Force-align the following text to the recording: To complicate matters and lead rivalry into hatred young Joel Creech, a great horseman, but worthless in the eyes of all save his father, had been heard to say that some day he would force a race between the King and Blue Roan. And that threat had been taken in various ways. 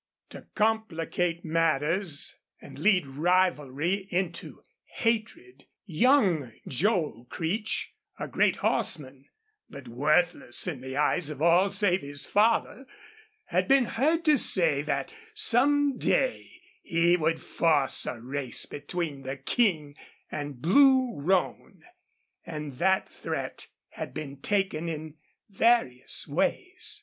To 0.31 0.47
complicate 0.55 1.45
matters 1.45 2.39
and 2.59 2.79
lead 2.79 3.05
rivalry 3.05 4.07
into 4.09 4.63
hatred 4.95 5.65
young 5.85 6.53
Joel 6.67 7.25
Creech, 7.29 7.93
a 8.17 8.27
great 8.27 8.55
horseman, 8.55 9.25
but 9.69 9.87
worthless 9.87 10.65
in 10.65 10.81
the 10.81 10.97
eyes 10.97 11.29
of 11.29 11.39
all 11.39 11.69
save 11.69 12.01
his 12.01 12.25
father, 12.25 12.87
had 13.45 13.67
been 13.67 13.85
heard 13.85 14.25
to 14.25 14.37
say 14.39 14.81
that 14.81 15.11
some 15.35 15.99
day 15.99 16.49
he 16.81 17.15
would 17.15 17.39
force 17.39 18.07
a 18.07 18.19
race 18.19 18.65
between 18.65 19.21
the 19.21 19.37
King 19.37 19.95
and 20.31 20.63
Blue 20.63 21.13
Roan. 21.21 21.83
And 22.43 22.79
that 22.79 23.07
threat 23.07 23.67
had 23.89 24.15
been 24.15 24.37
taken 24.37 24.89
in 24.89 25.17
various 25.47 26.27
ways. 26.27 26.99